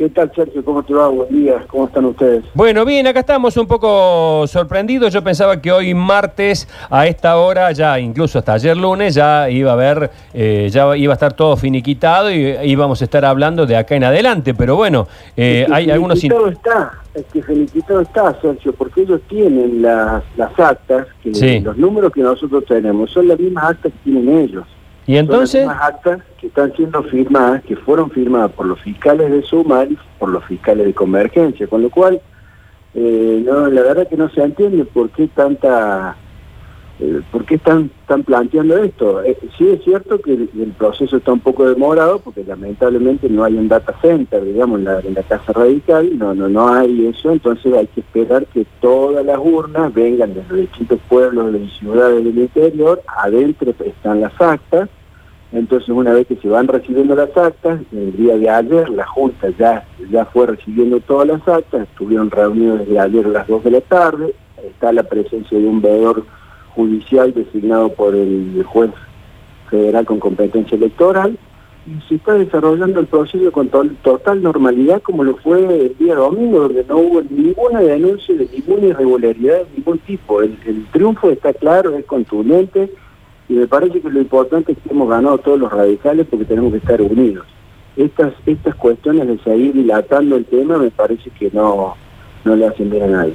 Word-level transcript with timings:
¿Qué 0.00 0.08
tal, 0.10 0.30
Sergio? 0.32 0.64
¿Cómo 0.64 0.80
te 0.84 0.94
va? 0.94 1.08
Buen 1.08 1.28
día. 1.28 1.64
¿Cómo 1.66 1.86
están 1.86 2.04
ustedes? 2.04 2.44
Bueno, 2.54 2.84
bien, 2.84 3.04
acá 3.08 3.18
estamos 3.18 3.56
un 3.56 3.66
poco 3.66 4.46
sorprendidos. 4.46 5.12
Yo 5.12 5.24
pensaba 5.24 5.60
que 5.60 5.72
hoy 5.72 5.92
martes 5.92 6.68
a 6.88 7.08
esta 7.08 7.36
hora, 7.36 7.72
ya 7.72 7.98
incluso 7.98 8.38
hasta 8.38 8.52
ayer 8.52 8.76
lunes, 8.76 9.16
ya 9.16 9.50
iba 9.50 9.72
a 9.72 9.74
haber, 9.74 10.08
eh, 10.32 10.68
ya 10.70 10.96
iba 10.96 11.12
a 11.12 11.14
estar 11.14 11.32
todo 11.32 11.56
finiquitado 11.56 12.30
y 12.30 12.56
íbamos 12.62 13.00
a 13.02 13.04
estar 13.06 13.24
hablando 13.24 13.66
de 13.66 13.76
acá 13.76 13.96
en 13.96 14.04
adelante. 14.04 14.54
Pero 14.54 14.76
bueno, 14.76 15.08
eh, 15.36 15.62
Es 15.62 15.66
que 15.66 15.74
hay 15.74 15.90
algunos... 15.90 16.22
está, 16.22 16.92
es 17.14 17.24
que 17.32 17.42
finiquitado 17.42 18.00
está, 18.00 18.40
Sergio, 18.40 18.72
porque 18.74 19.02
ellos 19.02 19.20
tienen 19.28 19.82
las, 19.82 20.22
las 20.36 20.56
actas, 20.60 21.08
que 21.24 21.34
Sí. 21.34 21.58
los 21.58 21.76
números 21.76 22.12
que 22.12 22.20
nosotros 22.20 22.64
tenemos 22.68 23.10
son 23.10 23.26
las 23.26 23.36
mismas 23.40 23.72
actas 23.72 23.90
que 23.90 24.12
tienen 24.12 24.28
ellos. 24.42 24.64
Y 25.08 25.16
entonces... 25.16 25.64
Son 25.64 25.74
las 25.74 25.76
mismas 25.76 25.94
actas 25.94 26.22
que 26.38 26.46
están 26.46 26.72
siendo 26.76 27.02
firmadas, 27.02 27.64
que 27.64 27.74
fueron 27.74 28.10
firmadas 28.10 28.52
por 28.52 28.66
los 28.66 28.78
fiscales 28.80 29.30
de 29.30 29.42
Sumar 29.42 29.90
y 29.90 29.98
por 30.20 30.28
los 30.28 30.44
fiscales 30.44 30.86
de 30.86 30.94
Convergencia, 30.94 31.66
con 31.66 31.82
lo 31.82 31.90
cual, 31.90 32.20
eh, 32.94 33.42
no, 33.44 33.66
la 33.68 33.82
verdad 33.82 34.06
que 34.06 34.16
no 34.16 34.28
se 34.28 34.42
entiende 34.42 34.84
por 34.84 35.08
qué 35.10 35.26
tanta... 35.28 36.14
eh, 37.00 37.22
¿Por 37.32 37.44
qué 37.46 37.54
están, 37.54 37.90
están 38.02 38.22
planteando 38.22 38.76
esto? 38.76 39.22
Eh, 39.22 39.38
sí 39.56 39.70
es 39.70 39.82
cierto 39.82 40.20
que 40.20 40.34
el, 40.34 40.50
el 40.60 40.72
proceso 40.72 41.16
está 41.16 41.32
un 41.32 41.40
poco 41.40 41.66
demorado 41.66 42.18
porque 42.18 42.44
lamentablemente 42.44 43.28
no 43.30 43.44
hay 43.44 43.54
un 43.54 43.68
data 43.68 43.94
center, 44.02 44.44
digamos, 44.44 44.80
en 44.80 44.84
la, 44.84 45.00
en 45.00 45.14
la 45.14 45.22
Casa 45.22 45.52
Radical, 45.54 46.18
no, 46.18 46.34
no, 46.34 46.48
no 46.48 46.68
hay 46.68 47.06
eso, 47.06 47.30
entonces 47.30 47.72
hay 47.72 47.86
que 47.86 48.00
esperar 48.00 48.44
que 48.46 48.66
todas 48.80 49.24
las 49.24 49.38
urnas 49.38 49.94
vengan 49.94 50.34
de 50.34 50.42
los 50.48 50.58
distintos 50.58 51.00
pueblos 51.08 51.54
y 51.54 51.68
ciudades 51.78 52.22
del 52.24 52.38
interior, 52.38 53.00
adentro 53.16 53.72
están 53.84 54.20
las 54.20 54.38
actas, 54.40 54.90
entonces 55.52 55.88
una 55.88 56.12
vez 56.12 56.26
que 56.26 56.36
se 56.36 56.48
van 56.48 56.68
recibiendo 56.68 57.14
las 57.14 57.34
actas, 57.36 57.80
el 57.92 58.16
día 58.16 58.36
de 58.36 58.50
ayer 58.50 58.88
la 58.90 59.06
Junta 59.06 59.48
ya, 59.58 59.86
ya 60.10 60.24
fue 60.26 60.46
recibiendo 60.46 61.00
todas 61.00 61.26
las 61.28 61.46
actas, 61.48 61.88
estuvieron 61.88 62.30
reunidos 62.30 62.80
desde 62.80 62.98
ayer 62.98 63.26
a 63.26 63.30
las 63.30 63.46
2 63.48 63.64
de 63.64 63.70
la 63.70 63.80
tarde, 63.80 64.34
está 64.62 64.92
la 64.92 65.04
presencia 65.04 65.58
de 65.58 65.66
un 65.66 65.80
veedor 65.80 66.24
judicial 66.74 67.32
designado 67.32 67.88
por 67.90 68.14
el 68.14 68.62
juez 68.64 68.90
federal 69.70 70.04
con 70.06 70.20
competencia 70.20 70.76
electoral, 70.76 71.38
y 71.86 72.06
se 72.06 72.16
está 72.16 72.34
desarrollando 72.34 73.00
el 73.00 73.06
proceso 73.06 73.50
con 73.50 73.68
to- 73.70 73.86
total 74.02 74.42
normalidad 74.42 75.00
como 75.00 75.24
lo 75.24 75.36
fue 75.38 75.64
el 75.86 75.96
día 75.96 76.16
domingo, 76.16 76.60
donde 76.60 76.84
no 76.84 76.98
hubo 76.98 77.22
ninguna 77.30 77.80
denuncia 77.80 78.34
de 78.34 78.46
ninguna 78.52 78.88
irregularidad 78.88 79.56
de 79.60 79.66
ningún 79.76 79.98
tipo. 80.00 80.42
El 80.42 80.56
triunfo 80.92 81.30
está 81.30 81.54
claro, 81.54 81.96
es 81.96 82.04
contundente, 82.04 82.92
y 83.48 83.54
me 83.54 83.66
parece 83.66 84.00
que 84.00 84.10
lo 84.10 84.20
importante 84.20 84.72
es 84.72 84.78
que 84.78 84.90
hemos 84.90 85.08
ganado 85.08 85.38
todos 85.38 85.58
los 85.58 85.72
radicales 85.72 86.26
porque 86.28 86.44
tenemos 86.44 86.70
que 86.72 86.78
estar 86.78 87.00
unidos. 87.00 87.46
Estas, 87.96 88.32
estas 88.46 88.74
cuestiones 88.76 89.26
de 89.26 89.38
seguir 89.38 89.72
dilatando 89.72 90.36
el 90.36 90.44
tema 90.44 90.78
me 90.78 90.90
parece 90.90 91.30
que 91.30 91.50
no, 91.52 91.96
no 92.44 92.56
le 92.56 92.66
hacen 92.66 92.90
bien 92.90 93.04
a 93.04 93.06
nadie. 93.08 93.34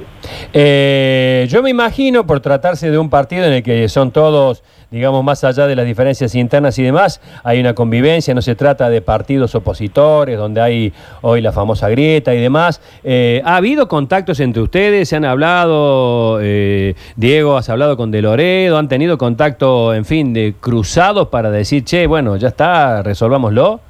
Eh, 0.56 1.48
yo 1.50 1.64
me 1.64 1.70
imagino, 1.70 2.28
por 2.28 2.38
tratarse 2.38 2.88
de 2.88 2.96
un 2.96 3.10
partido 3.10 3.44
en 3.44 3.54
el 3.54 3.62
que 3.64 3.88
son 3.88 4.12
todos, 4.12 4.62
digamos, 4.88 5.24
más 5.24 5.42
allá 5.42 5.66
de 5.66 5.74
las 5.74 5.84
diferencias 5.84 6.36
internas 6.36 6.78
y 6.78 6.84
demás, 6.84 7.20
hay 7.42 7.58
una 7.58 7.74
convivencia, 7.74 8.32
no 8.34 8.40
se 8.40 8.54
trata 8.54 8.88
de 8.88 9.02
partidos 9.02 9.56
opositores, 9.56 10.38
donde 10.38 10.60
hay 10.60 10.92
hoy 11.22 11.40
la 11.40 11.50
famosa 11.50 11.88
grieta 11.88 12.32
y 12.32 12.40
demás. 12.40 12.80
Eh, 13.02 13.42
¿Ha 13.44 13.56
habido 13.56 13.88
contactos 13.88 14.38
entre 14.38 14.62
ustedes? 14.62 15.08
¿Se 15.08 15.16
han 15.16 15.24
hablado, 15.24 16.38
eh, 16.40 16.94
Diego, 17.16 17.56
has 17.56 17.68
hablado 17.68 17.96
con 17.96 18.12
De 18.12 18.22
Loredo? 18.22 18.78
¿Han 18.78 18.86
tenido 18.86 19.18
contacto, 19.18 19.92
en 19.92 20.04
fin, 20.04 20.32
de 20.32 20.54
cruzados 20.60 21.28
para 21.28 21.50
decir, 21.50 21.82
che, 21.82 22.06
bueno, 22.06 22.36
ya 22.36 22.46
está, 22.46 23.02
resolvámoslo? 23.02 23.80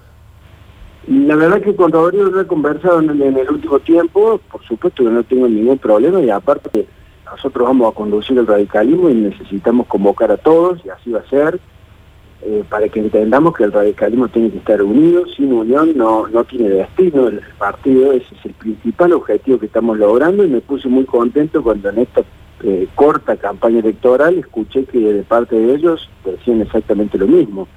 La 1.07 1.37
verdad 1.37 1.61
que 1.61 1.77
con 1.77 1.93
Rodrigo 1.93 2.31
no 2.31 2.41
he 2.41 2.47
conversado 2.47 3.01
en 3.01 3.21
el 3.21 3.51
último 3.51 3.79
tiempo, 3.81 4.41
por 4.51 4.65
supuesto 4.65 5.05
que 5.05 5.11
no 5.11 5.23
tengo 5.23 5.47
ningún 5.47 5.79
problema 5.79 6.21
y 6.21 6.31
aparte 6.31 6.87
nosotros 7.27 7.69
vamos 7.69 7.93
a 7.93 7.95
conducir 7.95 8.39
el 8.39 8.47
radicalismo 8.47 9.11
y 9.11 9.15
necesitamos 9.15 9.87
convocar 9.87 10.31
a 10.31 10.39
todos 10.39 10.81
y 10.85 10.89
así 10.89 11.11
va 11.11 11.21
a 11.21 11.29
ser, 11.29 11.61
eh, 12.43 12.65
para 12.71 12.89
que 12.89 13.01
entendamos 13.01 13.55
que 13.55 13.65
el 13.65 13.73
radicalismo 13.73 14.29
tiene 14.29 14.51
que 14.51 14.59
estar 14.59 14.83
unido, 14.83 15.27
sin 15.37 15.53
unión 15.53 15.93
no, 15.95 16.27
no 16.29 16.45
tiene 16.45 16.71
destino 16.71 17.29
el 17.29 17.41
partido, 17.59 18.13
ese 18.13 18.35
es 18.35 18.45
el 18.47 18.53
principal 18.53 19.13
objetivo 19.13 19.59
que 19.59 19.67
estamos 19.67 19.99
logrando 19.99 20.43
y 20.45 20.49
me 20.49 20.61
puse 20.61 20.89
muy 20.89 21.05
contento 21.05 21.63
cuando 21.63 21.91
en 21.91 21.99
esta 21.99 22.23
eh, 22.63 22.89
corta 22.95 23.37
campaña 23.37 23.81
electoral 23.81 24.39
escuché 24.39 24.85
que 24.85 24.99
de 24.99 25.23
parte 25.23 25.55
de 25.55 25.75
ellos 25.75 26.09
decían 26.25 26.63
exactamente 26.63 27.19
lo 27.19 27.27
mismo. 27.27 27.69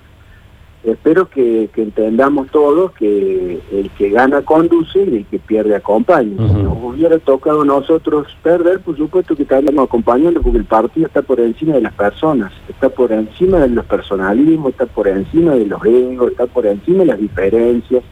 Espero 0.88 1.30
que, 1.30 1.70
que 1.74 1.84
entendamos 1.84 2.48
todos 2.48 2.94
que 2.94 3.60
el 3.72 3.90
que 3.98 4.10
gana 4.10 4.42
conduce 4.42 5.04
y 5.04 5.18
el 5.18 5.26
que 5.26 5.38
pierde 5.38 5.76
acompaña. 5.76 6.36
Si 6.38 6.62
nos 6.64 6.78
hubiera 6.82 7.20
tocado 7.20 7.64
a 7.64 7.66
nosotros 7.66 8.28
perder, 8.42 8.80
por 8.80 8.96
supuesto 8.96 9.36
que 9.36 9.44
estaríamos 9.44 9.84
acompañando 9.84 10.42
porque 10.42 10.60
el 10.60 10.66
partido 10.66 11.08
está 11.08 11.22
por 11.22 11.42
encima 11.42 11.74
de 11.74 11.82
las 11.82 11.94
personas, 11.94 12.54
está 12.70 12.88
por 12.88 13.12
encima 13.12 13.60
de 13.60 13.68
los 13.68 13.86
personalismos, 13.86 14.72
está 14.72 14.86
por 14.86 15.10
encima 15.10 15.56
de 15.56 15.66
los 15.66 15.84
egos, 15.84 16.32
está 16.32 16.48
por 16.48 16.66
encima 16.66 17.00
de 17.00 17.06
las 17.08 17.20
diferencias. 17.20 18.04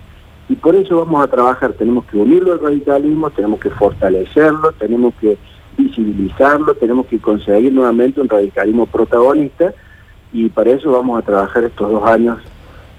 Y 0.50 0.56
por 0.56 0.76
eso 0.76 0.98
vamos 0.98 1.24
a 1.24 1.28
trabajar, 1.28 1.74
tenemos 1.74 2.04
que 2.06 2.18
unirlo 2.18 2.54
al 2.54 2.60
radicalismo, 2.60 3.30
tenemos 3.30 3.60
que 3.62 3.70
fortalecerlo, 3.70 4.74
tenemos 4.74 5.14
que 5.16 5.38
visibilizarlo, 5.78 6.76
tenemos 6.76 7.06
que 7.06 7.20
conseguir 7.20 7.72
nuevamente 7.72 8.20
un 8.20 8.28
radicalismo 8.28 8.86
protagonista 8.86 9.74
y 10.34 10.50
para 10.50 10.72
eso 10.72 10.92
vamos 10.92 11.18
a 11.18 11.22
trabajar 11.26 11.64
estos 11.64 11.90
dos 11.90 12.04
años 12.04 12.38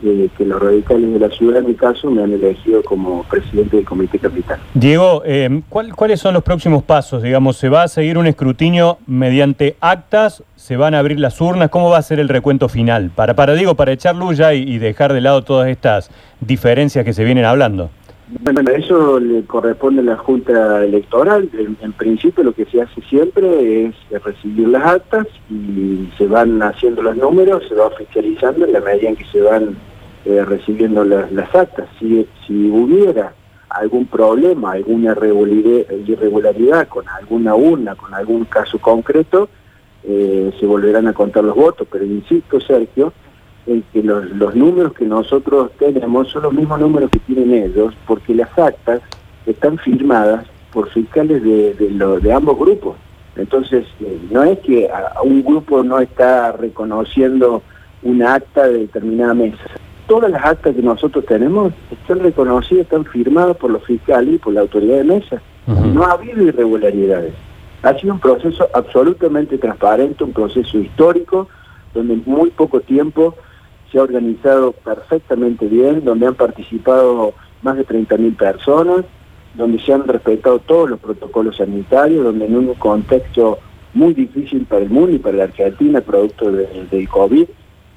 eh, 0.05 0.29
que 0.37 0.45
los 0.45 0.61
radicales 0.63 1.13
de 1.13 1.19
la 1.19 1.29
ciudad, 1.31 1.59
en 1.59 1.67
mi 1.67 1.75
caso, 1.75 2.11
me 2.11 2.23
han 2.23 2.33
elegido 2.33 2.83
como 2.83 3.23
presidente 3.25 3.77
del 3.77 3.85
Comité 3.87 4.19
Capital. 4.19 4.59
Diego, 4.75 5.23
eh, 5.25 5.63
¿cuál- 5.69 5.95
¿cuáles 5.95 6.21
son 6.21 6.35
los 6.35 6.43
próximos 6.43 6.83
pasos? 6.83 7.23
Digamos, 7.23 7.57
¿se 7.57 7.69
va 7.69 7.85
a 7.85 7.89
seguir 7.89 8.19
un 8.19 8.27
escrutinio 8.27 8.99
mediante 9.07 9.77
actas? 9.81 10.43
¿Se 10.57 10.77
van 10.77 10.95
a 10.95 10.99
abrir 10.99 11.19
las 11.21 11.41
urnas? 11.41 11.71
¿Cómo 11.71 11.91
va 11.91 11.99
a 11.99 12.03
ser 12.03 12.21
el 12.21 12.29
recuento 12.29 12.69
final? 12.69 13.11
Para, 13.15 13.35
para 13.35 13.55
digo, 13.55 13.75
para 13.75 13.93
echar 13.93 14.15
luz 14.17 14.37
ya 14.37 14.53
y, 14.55 14.63
y 14.63 14.79
dejar 14.79 15.13
de 15.13 15.21
lado 15.21 15.43
todas 15.43 15.69
estas 15.69 16.11
diferencias 16.41 17.05
que 17.05 17.13
se 17.13 17.25
vienen 17.25 17.45
hablando. 17.45 17.91
Bueno, 18.41 18.61
eso 18.77 19.21
le 19.21 19.45
corresponde 19.45 20.01
a 20.01 20.05
la 20.05 20.17
Junta 20.17 20.85
Electoral. 20.85 21.49
En, 21.57 21.77
en 21.81 21.93
principio 21.93 22.43
lo 22.43 22.53
que 22.53 22.65
se 22.65 22.83
hace 22.83 23.01
siempre 23.03 23.87
es 23.87 23.95
recibir 24.25 24.67
las 24.67 24.85
actas 24.85 25.29
y 25.49 26.09
se 26.19 26.27
van 26.27 26.61
haciendo 26.61 27.03
los 27.03 27.17
números, 27.17 27.63
se 27.69 27.77
va 27.77 27.87
oficializando 27.87 28.67
en 28.67 28.73
la 28.73 28.81
medida 28.81 29.11
en 29.11 29.17
que 29.17 29.25
se 29.27 29.41
van 29.41 29.77
eh, 30.29 30.45
recibiendo 30.45 31.05
las, 31.05 31.55
actas. 31.55 31.89
Si, 32.01 32.27
hubiera 32.49 33.33
algún 33.69 34.07
problema, 34.07 34.73
alguna 34.73 35.13
irregularidad, 35.13 36.89
con 36.89 37.09
alguna 37.09 37.55
urna, 37.55 37.95
con 37.95 38.13
algún 38.13 38.45
caso 38.47 38.81
concreto, 38.81 39.49
eh, 40.03 40.53
se 40.59 40.67
volverán 40.67 41.07
a 41.07 41.13
contar 41.13 41.45
los 41.45 41.55
votos. 41.55 41.87
Pero 41.89 42.05
insisto, 42.05 42.61
Sergio, 42.61 43.13
en 43.69 43.85
que 43.93 44.03
los, 44.03 44.57
números 44.57 44.95
que 44.95 45.05
nosotros 45.05 45.71
tenemos 45.79 46.29
son 46.33 46.43
los 46.43 46.53
mismos 46.53 46.81
números 46.81 47.09
que 47.11 47.21
tienen 47.21 47.55
ellos, 47.63 47.95
porque 48.05 48.35
las 48.35 48.51
actas 48.59 49.03
están 49.47 49.79
firmadas 49.79 50.45
por 50.73 50.89
fiscales 50.91 51.41
de, 51.41 52.33
ambos 52.35 52.59
grupos. 52.59 52.97
Entonces, 53.37 53.87
eh, 54.01 54.19
no 54.33 54.43
es 54.43 54.59
que 54.59 54.91
un 55.23 55.45
grupo 55.45 55.85
no 55.85 56.01
está 56.01 56.51
reconociendo 56.51 57.63
una 58.03 58.35
acta 58.35 58.67
de 58.67 58.81
determinada 58.81 59.35
mesa. 59.35 59.71
Todas 60.07 60.31
las 60.31 60.45
actas 60.45 60.75
que 60.77 60.83
nosotros 60.83 61.25
tenemos 61.27 61.73
están 61.91 62.21
reconocidas, 62.21 62.85
están 62.85 63.05
firmadas 63.07 63.57
por 63.57 63.71
los 63.71 63.83
fiscales 63.85 64.35
y 64.35 64.39
por 64.39 64.53
la 64.53 64.61
autoridad 64.61 64.99
de 64.99 65.05
mesa. 65.05 65.43
No 65.67 66.05
ha 66.05 66.13
habido 66.13 66.43
irregularidades. 66.43 67.35
Ha 67.83 67.95
sido 67.99 68.15
un 68.15 68.21
proceso 68.21 68.69
absolutamente 68.73 69.59
transparente, 69.59 70.23
un 70.23 70.33
proceso 70.33 70.79
histórico, 70.79 71.49
donde 71.93 72.15
en 72.15 72.23
muy 72.25 72.51
poco 72.51 72.81
tiempo 72.81 73.35
se 73.91 73.99
ha 73.99 74.03
organizado 74.03 74.73
perfectamente 74.73 75.67
bien, 75.67 76.05
donde 76.05 76.27
han 76.27 76.35
participado 76.35 77.35
más 77.63 77.77
de 77.77 77.85
30.000 77.85 78.37
personas, 78.37 79.05
donde 79.55 79.81
se 79.81 79.93
han 79.93 80.07
respetado 80.07 80.59
todos 80.61 80.91
los 80.91 81.01
protocolos 81.01 81.57
sanitarios, 81.57 82.25
donde 82.25 82.47
en 82.47 82.57
un 82.57 82.75
contexto 82.75 83.59
muy 83.95 84.15
difícil 84.15 84.67
para 84.67 84.83
el 84.83 84.91
mundo 84.91 85.13
y 85.17 85.19
para 85.19 85.39
la 85.39 85.45
Argentina, 85.45 86.01
producto 86.01 86.53
de- 86.53 86.69
del 86.91 87.09
COVID, 87.09 87.47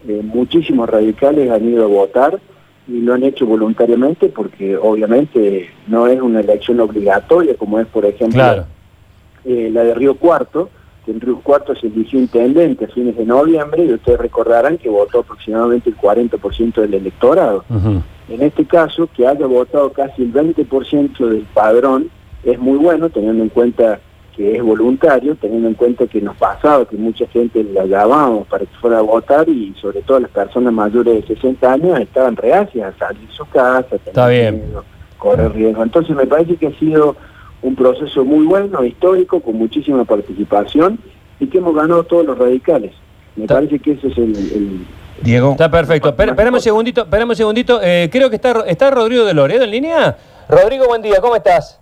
eh, 0.08 0.22
muchísimos 0.24 0.90
radicales 0.90 1.50
han 1.52 1.68
ido 1.68 1.84
a 1.86 1.88
votar 1.88 2.40
y 2.88 3.02
lo 3.02 3.14
han 3.14 3.24
hecho 3.24 3.46
voluntariamente 3.46 4.30
porque 4.30 4.76
obviamente 4.78 5.70
no 5.88 6.08
es 6.08 6.20
una 6.22 6.40
elección 6.40 6.80
obligatoria 6.80 7.56
como 7.56 7.80
es 7.80 7.88
por 7.88 8.06
ejemplo 8.06 8.40
Claro. 8.42 8.66
eh, 9.46 9.70
la 9.72 9.84
de 9.84 9.94
Río 9.94 10.16
Cuarto, 10.16 10.70
que 11.06 11.12
en 11.12 11.22
Río 11.22 11.40
Cuarto 11.42 11.76
se 11.76 11.88
eligió 11.88 12.20
intendente 12.20 12.86
a 12.86 12.88
fines 12.88 13.16
de 13.18 13.26
noviembre 13.26 13.86
y 13.86 13.94
ustedes 13.94 14.20
recordarán 14.20 14.78
que 14.78 14.90
votó 14.90 15.20
aproximadamente 15.20 15.90
el 15.90 15.98
40% 15.98 16.82
del 16.82 16.94
electorado. 16.96 17.64
En 18.30 18.42
este 18.44 18.66
caso, 18.66 19.08
que 19.16 19.26
haya 19.28 19.46
votado 19.48 19.92
casi 19.92 20.22
el 20.24 20.32
20% 20.34 21.18
del 21.28 21.46
padrón 21.54 22.10
es 22.44 22.60
muy 22.60 22.78
bueno, 22.78 23.10
teniendo 23.10 23.44
en 23.44 23.50
cuenta 23.50 24.00
que 24.36 24.56
es 24.56 24.64
voluntario, 24.64 25.36
teniendo 25.36 25.68
en 25.68 25.74
cuenta 25.74 26.08
que 26.08 26.22
nos 26.22 26.36
pasaba 26.38 26.86
que 26.86 26.96
mucha 26.98 27.28
gente 27.28 27.64
la 27.64 27.86
llamábamos 27.86 28.48
para 28.48 28.66
que 28.66 28.76
fuera 28.80 29.00
a 29.00 29.02
votar 29.02 29.48
y 29.50 29.74
sobre 29.82 30.02
todo 30.02 30.20
las 30.20 30.32
personas 30.32 30.74
mayores 30.74 31.16
de 31.28 31.36
60 31.36 31.74
años 31.74 32.00
estaban 32.00 32.36
reacias 32.36 32.94
a 32.94 32.98
salir 32.98 33.28
de 33.28 33.34
su 33.34 33.46
casa. 33.48 33.96
Está 33.96 34.28
tenían 34.28 34.30
bien. 34.30 34.68
miedo. 34.68 34.84
correr 35.18 35.52
riesgo. 35.54 35.84
Entonces 35.84 36.16
me 36.16 36.26
parece 36.26 36.56
que 36.56 36.68
ha 36.68 36.80
sido 36.80 37.16
un 37.62 37.76
proceso 37.76 38.24
muy 38.24 38.46
bueno, 38.46 38.84
histórico, 38.84 39.40
con 39.42 39.58
muchísima 39.58 40.06
participación 40.06 41.00
y 41.40 41.48
que 41.48 41.58
hemos 41.58 41.76
ganado 41.76 42.04
todos 42.04 42.26
los 42.26 42.38
radicales. 42.38 42.94
Me 43.36 43.46
parece 43.46 43.80
que 43.80 43.92
ese 43.92 44.08
es 44.08 44.18
el... 44.18 44.86
Diego. 45.22 45.52
Está 45.52 45.70
perfecto. 45.70 46.10
Espérame 46.10 46.54
un 46.54 46.62
segundito, 46.62 47.02
espérame 47.02 47.30
un 47.30 47.36
segundito. 47.36 47.80
Eh, 47.84 48.10
creo 48.12 48.30
que 48.30 48.38
está, 48.38 48.64
está 48.68 48.90
Rodrigo 48.90 49.26
de 49.26 49.34
Loredo 49.34 49.64
en 49.64 49.72
línea. 49.72 50.18
Rodrigo, 50.48 50.88
buen 50.88 51.02
día, 51.02 51.20
¿cómo 51.22 51.36
estás? 51.36 51.80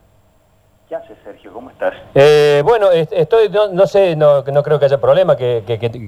¿Qué 0.88 0.96
haces, 0.96 1.18
Sergio? 1.22 1.52
¿Cómo 1.52 1.70
estás? 1.70 1.94
Eh, 2.16 2.62
bueno, 2.64 2.90
estoy, 2.92 3.50
no, 3.50 3.88
sé, 3.88 4.16
no, 4.16 4.42
creo 4.46 4.80
que 4.80 4.86
haya 4.86 5.02
problema 5.02 5.36
que, 5.36 5.62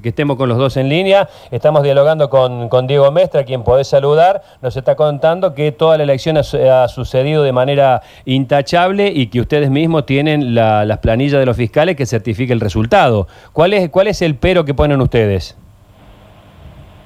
estemos 0.06 0.38
con 0.38 0.48
los 0.48 0.58
dos 0.58 0.78
en 0.78 0.88
línea. 0.88 1.28
Estamos 1.52 1.84
dialogando 1.84 2.30
con, 2.30 2.88
Diego 2.88 3.12
Mestre, 3.12 3.42
a 3.42 3.44
quien 3.44 3.66
podés 3.66 3.90
saludar. 3.90 4.42
Nos 4.62 4.78
está 4.78 4.96
contando 4.96 5.54
que 5.54 5.74
toda 5.74 5.98
la 5.98 6.04
elección 6.04 6.38
ha, 6.38 6.88
sucedido 6.88 7.44
de 7.44 7.52
manera 7.52 8.04
intachable 8.24 9.10
y 9.10 9.28
que 9.28 9.42
ustedes 9.42 9.70
mismos 9.70 10.06
tienen 10.06 10.56
las 10.56 10.98
planillas 11.00 11.42
de 11.42 11.46
los 11.46 11.58
fiscales 11.58 11.98
que 11.98 12.06
certifique 12.06 12.54
el 12.54 12.62
resultado. 12.62 13.28
¿Cuál 13.52 13.74
es, 13.74 13.90
¿Cuál 13.90 14.08
es 14.08 14.22
el 14.22 14.36
pero 14.36 14.64
que 14.64 14.74
ponen 14.74 15.02
ustedes? 15.02 15.58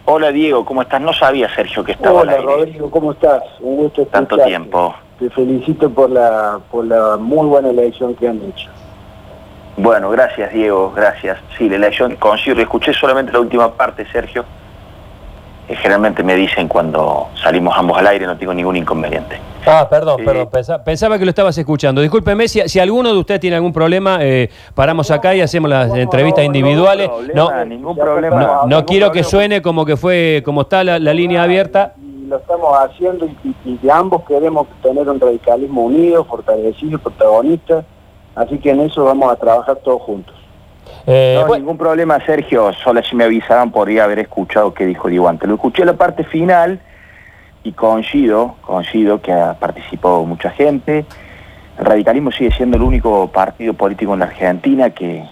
Hola 0.06 0.32
Diego, 0.32 0.64
¿cómo 0.64 0.84
estás? 0.84 1.02
No 1.02 1.12
sabía 1.12 1.50
Sergio 1.56 1.84
que 1.84 1.94
estaba 1.94 2.22
Hola 2.22 2.38
Rodrigo, 2.38 2.92
¿cómo 2.92 3.14
estás? 3.14 3.42
Un 3.62 3.78
gusto 3.78 4.06
Tanto 4.06 4.38
tiempo 4.38 4.94
te 5.24 5.30
felicito 5.30 5.90
por 5.90 6.10
la, 6.10 6.60
por 6.70 6.86
la 6.86 7.16
muy 7.18 7.48
buena 7.48 7.70
elección 7.70 8.14
que 8.14 8.28
han 8.28 8.42
hecho. 8.42 8.70
Bueno, 9.78 10.10
gracias 10.10 10.52
Diego, 10.52 10.92
gracias. 10.94 11.38
Sí, 11.58 11.70
la 11.70 11.78
elección 11.78 12.18
consigo, 12.18 12.60
escuché 12.60 12.94
solamente 12.94 13.32
la 13.32 13.40
última 13.40 13.72
parte, 13.74 14.06
Sergio. 14.12 14.44
Eh, 15.70 15.76
generalmente 15.78 16.24
me 16.24 16.36
dicen 16.36 16.68
cuando 16.68 17.30
salimos 17.42 17.74
ambos 17.78 17.98
al 17.98 18.08
aire, 18.08 18.26
no 18.26 18.38
tengo 18.38 18.54
ningún 18.54 18.76
inconveniente. 18.76 19.40
Ah, 19.66 19.88
perdón, 19.90 20.26
perdón, 20.26 20.50
pensaba, 20.84 21.18
que 21.18 21.24
lo 21.24 21.30
estabas 21.30 21.58
escuchando. 21.58 22.02
Discúlpeme, 22.02 22.50
si, 22.50 22.60
si 22.68 22.82
alguno 22.82 23.14
de 23.14 23.18
ustedes 23.18 23.40
tiene 23.40 23.56
algún 23.56 23.72
problema, 23.72 24.18
eh, 24.20 24.50
paramos 24.76 25.10
acá 25.10 25.34
y 25.34 25.40
hacemos 25.40 25.70
las 25.70 25.96
entrevistas 25.96 26.44
individuales. 26.44 27.10
No, 27.34 27.64
ningún 27.64 27.96
problema. 27.96 28.64
No, 28.68 28.86
quiero 28.86 29.10
que 29.14 29.24
suene 29.24 29.62
como 29.62 29.86
que 29.86 29.96
fue, 29.96 30.42
como 30.44 30.64
está 30.64 30.84
la 30.84 31.14
línea 31.14 31.44
abierta 31.44 31.94
lo 32.34 32.40
estamos 32.40 32.76
haciendo 32.80 33.28
y, 33.44 33.78
de 33.78 33.92
ambos 33.92 34.24
queremos 34.24 34.68
tener 34.82 35.08
un 35.08 35.20
radicalismo 35.20 35.84
unido, 35.84 36.26
fortalecido, 36.26 36.98
protagonista, 36.98 37.86
así 38.34 38.58
que 38.58 38.72
en 38.72 38.82
eso 38.82 39.06
vamos 39.06 39.32
a 39.32 39.36
trabajar 39.36 39.76
todos 39.78 40.02
juntos. 40.02 40.36
Eh, 41.06 41.40
no, 41.40 41.56
ningún 41.56 41.78
problema, 41.78 42.20
Sergio, 42.26 42.74
solo 42.74 43.04
si 43.04 43.16
me 43.16 43.26
avisaban 43.26 43.72
podría 43.72 44.06
haber 44.06 44.20
escuchado 44.20 44.74
qué 44.74 44.86
dijo 44.86 45.10
Diego 45.10 45.28
antes. 45.28 45.48
Lo 45.48 45.56
escuché 45.56 45.86
la 45.86 45.94
parte 45.94 46.24
final 46.24 46.82
y 47.64 47.72
coincido, 47.74 48.56
coincido 48.62 49.22
que 49.22 49.32
ha 49.32 49.54
participado 49.54 50.24
mucha 50.26 50.50
gente. 50.50 51.06
El 51.78 51.86
radicalismo 51.86 52.32
sigue 52.32 52.52
siendo 52.52 52.78
el 52.78 52.84
único 52.84 53.28
partido 53.28 53.76
político 53.76 54.14
en 54.14 54.20
la 54.20 54.26
Argentina 54.26 54.90
que, 54.90 55.24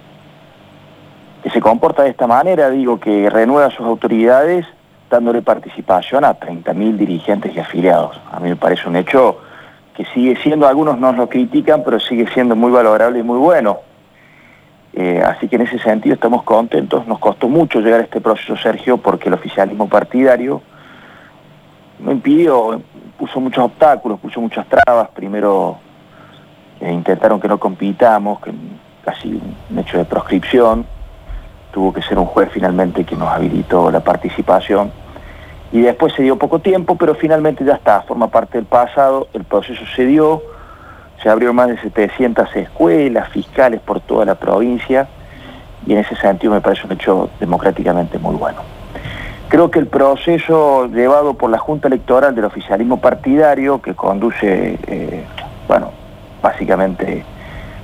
que 1.41 1.49
se 1.49 1.61
comporta 1.61 2.03
de 2.03 2.11
esta 2.11 2.27
manera, 2.27 2.69
digo, 2.69 2.99
que 2.99 3.27
renueva 3.29 3.71
sus 3.71 3.87
autoridades 3.87 4.67
dándole 5.11 5.41
participación 5.41 6.23
a 6.23 6.39
30.000 6.39 6.95
dirigentes 6.95 7.53
y 7.53 7.59
afiliados. 7.59 8.19
A 8.31 8.39
mí 8.39 8.49
me 8.49 8.55
parece 8.55 8.87
un 8.87 8.95
hecho 8.95 9.39
que 9.95 10.05
sigue 10.05 10.37
siendo, 10.37 10.67
algunos 10.67 10.97
nos 10.97 11.17
lo 11.17 11.29
critican, 11.29 11.83
pero 11.83 11.99
sigue 11.99 12.27
siendo 12.33 12.55
muy 12.55 12.71
valorable 12.71 13.19
y 13.19 13.23
muy 13.23 13.37
bueno. 13.37 13.79
Eh, 14.93 15.21
así 15.23 15.47
que 15.47 15.57
en 15.57 15.63
ese 15.63 15.79
sentido 15.79 16.15
estamos 16.15 16.43
contentos. 16.43 17.05
Nos 17.07 17.19
costó 17.19 17.49
mucho 17.49 17.81
llegar 17.81 17.99
a 17.99 18.03
este 18.03 18.21
proceso, 18.21 18.55
Sergio, 18.55 18.97
porque 18.97 19.27
el 19.27 19.35
oficialismo 19.35 19.87
partidario 19.87 20.61
no 21.99 22.11
impidió, 22.11 22.81
puso 23.17 23.39
muchos 23.39 23.65
obstáculos, 23.65 24.19
puso 24.19 24.39
muchas 24.39 24.65
trabas. 24.67 25.09
Primero 25.09 25.77
eh, 26.79 26.91
intentaron 26.91 27.39
que 27.39 27.49
no 27.49 27.59
compitamos, 27.59 28.39
que 28.39 28.51
casi 29.03 29.39
un 29.69 29.79
hecho 29.79 29.97
de 29.97 30.05
proscripción. 30.05 30.85
Tuvo 31.73 31.93
que 31.93 32.01
ser 32.01 32.17
un 32.17 32.25
juez 32.25 32.49
finalmente 32.51 33.05
que 33.05 33.15
nos 33.15 33.29
habilitó 33.29 33.91
la 33.91 34.01
participación 34.01 34.91
y 35.71 35.81
después 35.81 36.13
se 36.13 36.23
dio 36.23 36.37
poco 36.37 36.59
tiempo, 36.59 36.95
pero 36.95 37.15
finalmente 37.15 37.63
ya 37.63 37.75
está, 37.75 38.01
forma 38.01 38.27
parte 38.27 38.57
del 38.57 38.65
pasado, 38.65 39.27
el 39.33 39.43
proceso 39.43 39.83
se 39.95 40.05
dio, 40.05 40.41
se 41.23 41.29
abrieron 41.29 41.55
más 41.55 41.69
de 41.69 41.77
700 41.79 42.55
escuelas, 42.55 43.29
fiscales 43.29 43.79
por 43.79 44.01
toda 44.01 44.25
la 44.25 44.35
provincia, 44.35 45.07
y 45.85 45.93
en 45.93 45.99
ese 45.99 46.15
sentido 46.15 46.53
me 46.53 46.61
parece 46.61 46.85
un 46.85 46.93
hecho 46.93 47.29
democráticamente 47.39 48.19
muy 48.19 48.35
bueno. 48.35 48.61
Creo 49.47 49.71
que 49.71 49.79
el 49.79 49.87
proceso 49.87 50.87
llevado 50.87 51.33
por 51.33 51.49
la 51.49 51.57
Junta 51.57 51.87
Electoral 51.87 52.35
del 52.35 52.45
oficialismo 52.45 52.99
partidario, 53.01 53.81
que 53.81 53.93
conduce, 53.95 54.77
eh, 54.87 55.25
bueno, 55.67 55.91
básicamente 56.41 57.23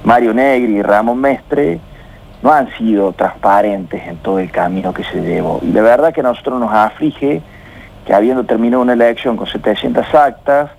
Mario 0.04 0.34
Negri 0.34 0.78
y 0.78 0.82
Ramón 0.82 1.20
Mestre, 1.20 1.80
no 2.42 2.52
han 2.52 2.70
sido 2.78 3.12
transparentes 3.14 4.02
en 4.08 4.18
todo 4.18 4.40
el 4.40 4.52
camino 4.52 4.94
que 4.94 5.04
se 5.04 5.22
llevó. 5.22 5.60
Y 5.62 5.72
la 5.72 5.82
verdad 5.82 6.14
que 6.14 6.22
a 6.22 6.24
nosotros 6.24 6.60
nos 6.60 6.72
aflige 6.72 7.42
que 8.08 8.14
habiendo 8.14 8.46
terminado 8.46 8.82
una 8.82 8.94
elección 8.94 9.36
con 9.36 9.48
700 9.48 10.16
actas, 10.16 10.72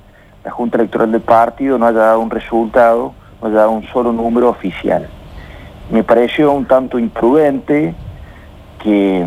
la 0.46 0.50
Junta 0.50 0.78
Electoral 0.78 1.12
del 1.12 1.20
partido 1.20 1.76
no 1.76 1.86
haya 1.86 1.98
dado 1.98 2.20
un 2.20 2.30
resultado, 2.30 3.12
no 3.42 3.48
haya 3.48 3.58
dado 3.58 3.72
un 3.72 3.86
solo 3.88 4.12
número 4.12 4.48
oficial. 4.48 5.06
Me 5.90 6.02
pareció 6.02 6.50
un 6.52 6.64
tanto 6.64 6.98
imprudente 6.98 7.94
que, 8.82 9.26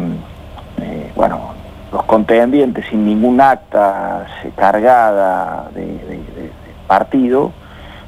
eh, 0.81 1.11
bueno, 1.15 1.51
los 1.91 2.03
contendientes 2.05 2.87
sin 2.89 3.05
ningún 3.05 3.39
acta 3.39 4.25
cargada 4.55 5.69
de, 5.75 6.49
partido 6.87 7.51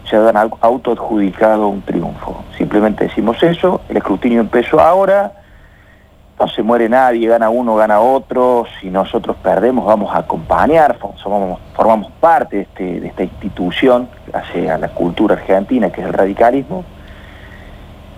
se 0.09 0.17
hayan 0.17 0.49
autoadjudicado 0.59 1.67
un 1.67 1.83
triunfo. 1.83 2.43
Simplemente 2.57 3.03
decimos 3.03 3.41
eso, 3.43 3.81
el 3.89 3.97
escrutinio 3.97 4.41
empezó 4.41 4.79
ahora, 4.79 5.42
no 6.39 6.47
se 6.47 6.63
muere 6.63 6.89
nadie, 6.89 7.27
gana 7.27 7.49
uno, 7.49 7.75
gana 7.75 7.99
otro, 7.99 8.65
si 8.79 8.89
nosotros 8.89 9.35
perdemos 9.41 9.85
vamos 9.85 10.13
a 10.13 10.19
acompañar, 10.19 10.97
somos, 11.21 11.59
formamos 11.75 12.11
parte 12.19 12.57
de, 12.57 12.61
este, 12.63 12.99
de 12.99 13.07
esta 13.07 13.23
institución 13.23 14.09
hacia 14.33 14.77
la 14.77 14.89
cultura 14.89 15.35
argentina 15.35 15.89
que 15.91 16.01
es 16.01 16.07
el 16.07 16.13
radicalismo. 16.13 16.83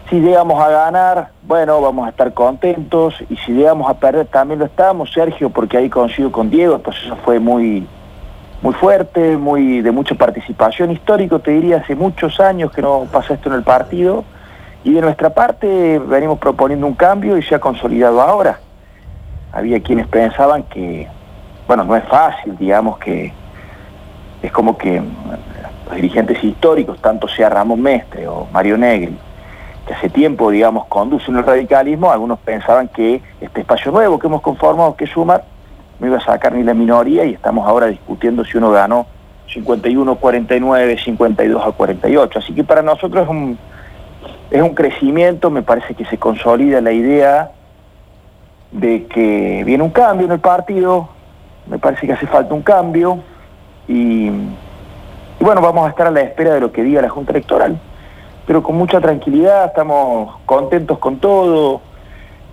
Si 0.10 0.20
llegamos 0.20 0.62
a 0.62 0.70
ganar, 0.70 1.30
bueno, 1.44 1.82
vamos 1.82 2.06
a 2.06 2.12
estar 2.12 2.32
contentos. 2.32 3.16
Y 3.28 3.38
si 3.38 3.54
llegamos 3.54 3.90
a 3.90 3.96
perder 3.96 4.28
también 4.28 4.60
lo 4.60 4.66
estamos, 4.66 5.12
Sergio, 5.12 5.50
porque 5.50 5.78
ahí 5.78 5.90
coincido 5.90 6.32
con 6.32 6.52
Diego, 6.52 6.78
pues 6.78 6.96
eso 7.04 7.16
fue 7.26 7.40
muy, 7.40 7.88
muy 8.62 8.74
fuerte, 8.76 9.36
muy 9.36 9.82
de 9.82 9.92
mucha 9.92 10.14
participación 10.14 10.92
histórico, 10.92 11.40
te 11.40 11.52
diría, 11.52 11.78
hace 11.78 11.96
muchos 11.96 12.40
años 12.40 12.72
que 12.72 12.84
no 12.84 13.08
pasa 13.12 13.34
esto 13.34 13.50
en 13.50 13.56
el 13.56 13.64
partido 13.64 14.24
y 14.86 14.94
de 14.94 15.02
nuestra 15.02 15.32
parte 15.32 15.98
venimos 15.98 16.38
proponiendo 16.38 16.86
un 16.86 16.94
cambio 16.94 17.38
y 17.38 17.42
se 17.42 17.56
ha 17.56 17.60
consolidado 17.60 18.22
ahora. 18.22 18.60
Había 19.52 19.82
quienes 19.82 20.08
pensaban 20.08 20.62
que, 20.64 21.08
bueno, 21.68 21.84
no 21.84 21.96
es 21.96 22.04
fácil, 22.06 22.56
digamos 22.56 23.00
que 23.00 23.34
es 24.44 24.52
como 24.52 24.78
que 24.78 25.02
los 25.88 25.96
dirigentes 25.96 26.42
históricos, 26.44 27.02
tanto 27.02 27.28
sea 27.28 27.50
Ramón 27.50 27.82
Mestre 27.82 28.28
o 28.28 28.48
Mario 28.54 28.78
Negri, 28.78 29.18
que 29.88 29.94
hace 29.96 30.08
tiempo, 30.08 30.52
digamos, 30.52 30.86
conducen 30.86 31.36
el 31.36 31.44
radicalismo, 31.44 32.12
algunos 32.12 32.38
pensaban 32.38 32.88
que 32.88 33.24
este 33.42 33.62
espacio 33.62 33.92
nuevo 33.92 34.20
que 34.20 34.28
hemos 34.28 34.42
conformado, 34.42 34.96
que 34.96 35.08
Sumar, 35.08 35.46
no 36.00 36.06
iba 36.06 36.18
a 36.18 36.22
sacar 36.22 36.54
ni 36.54 36.62
la 36.62 36.76
minoría 36.76 37.26
y 37.26 37.34
estamos 37.34 37.68
ahora 37.68 37.88
discutiendo 37.88 38.46
si 38.46 38.60
uno 38.60 38.70
ganó 38.70 39.08
51 39.48 40.12
a 40.12 40.16
49, 40.16 40.98
52 41.04 41.66
a 41.66 41.72
48. 41.72 42.38
Así 42.38 42.54
que 42.54 42.64
para 42.64 42.84
nosotros 42.84 43.24
es 43.24 43.30
un, 43.30 43.58
es 44.52 44.62
un 44.62 44.76
crecimiento, 44.76 45.50
me 45.50 45.62
parece 45.62 45.96
que 45.96 46.06
se 46.06 46.18
consolida 46.18 46.82
la 46.82 46.92
idea 46.92 47.52
de 48.72 49.06
que 49.06 49.64
viene 49.66 49.84
un 49.84 49.90
cambio 49.90 50.26
en 50.26 50.34
el 50.34 50.40
partido, 50.40 51.10
me 51.68 51.80
parece 51.80 52.06
que 52.06 52.14
hace 52.14 52.28
falta 52.28 52.54
un 52.54 52.62
cambio 52.62 53.20
y, 53.88 54.30
bueno, 55.40 55.62
vamos 55.62 55.88
a 55.88 55.90
estar 55.90 56.08
a 56.08 56.12
la 56.12 56.22
espera 56.22 56.54
de 56.54 56.60
lo 56.60 56.72
que 56.72 56.84
diga 56.84 57.02
la 57.02 57.10
Junta 57.10 57.32
Electoral, 57.32 57.80
pero 58.46 58.62
con 58.62 58.78
mucha 58.78 59.00
tranquilidad, 59.00 59.66
estamos 59.66 60.36
contentos 60.46 61.00
con 61.00 61.18
todo. 61.18 61.82